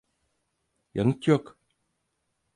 [0.93, 1.57] Yanıt yok.